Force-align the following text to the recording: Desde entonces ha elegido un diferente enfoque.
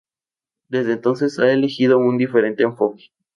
Desde 0.67 0.93
entonces 0.93 1.37
ha 1.37 1.51
elegido 1.51 1.99
un 1.99 2.17
diferente 2.17 2.63
enfoque. 2.63 3.11